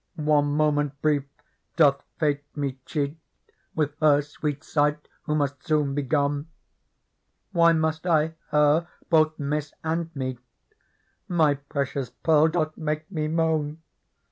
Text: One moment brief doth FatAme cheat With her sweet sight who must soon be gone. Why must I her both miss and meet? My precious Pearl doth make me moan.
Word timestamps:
One 0.15 0.57
moment 0.57 0.99
brief 1.03 1.25
doth 1.75 2.01
FatAme 2.19 2.77
cheat 2.87 3.19
With 3.75 3.93
her 3.99 4.23
sweet 4.23 4.63
sight 4.63 5.07
who 5.25 5.35
must 5.35 5.63
soon 5.63 5.93
be 5.93 6.01
gone. 6.01 6.47
Why 7.51 7.73
must 7.73 8.07
I 8.07 8.33
her 8.49 8.87
both 9.11 9.37
miss 9.37 9.75
and 9.83 10.09
meet? 10.15 10.39
My 11.27 11.53
precious 11.53 12.09
Pearl 12.09 12.47
doth 12.47 12.75
make 12.77 13.11
me 13.11 13.27
moan. 13.27 13.83